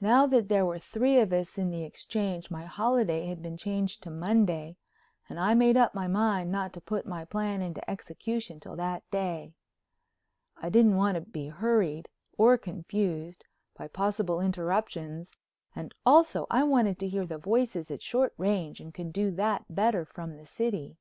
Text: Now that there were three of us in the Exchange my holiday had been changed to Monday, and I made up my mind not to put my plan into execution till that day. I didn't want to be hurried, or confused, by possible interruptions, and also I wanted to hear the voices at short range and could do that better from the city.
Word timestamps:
Now 0.00 0.26
that 0.26 0.48
there 0.48 0.64
were 0.64 0.78
three 0.78 1.20
of 1.20 1.34
us 1.34 1.58
in 1.58 1.68
the 1.70 1.84
Exchange 1.84 2.50
my 2.50 2.64
holiday 2.64 3.26
had 3.26 3.42
been 3.42 3.58
changed 3.58 4.02
to 4.02 4.10
Monday, 4.10 4.78
and 5.28 5.38
I 5.38 5.52
made 5.52 5.76
up 5.76 5.94
my 5.94 6.08
mind 6.08 6.50
not 6.50 6.72
to 6.72 6.80
put 6.80 7.04
my 7.04 7.26
plan 7.26 7.60
into 7.60 7.90
execution 7.90 8.58
till 8.58 8.74
that 8.76 9.02
day. 9.10 9.52
I 10.56 10.70
didn't 10.70 10.96
want 10.96 11.16
to 11.16 11.20
be 11.20 11.48
hurried, 11.48 12.08
or 12.38 12.56
confused, 12.56 13.44
by 13.76 13.86
possible 13.88 14.40
interruptions, 14.40 15.30
and 15.76 15.92
also 16.06 16.46
I 16.50 16.62
wanted 16.64 16.98
to 17.00 17.08
hear 17.08 17.26
the 17.26 17.36
voices 17.36 17.90
at 17.90 18.00
short 18.00 18.32
range 18.38 18.80
and 18.80 18.94
could 18.94 19.12
do 19.12 19.30
that 19.32 19.66
better 19.68 20.06
from 20.06 20.38
the 20.38 20.46
city. 20.46 20.96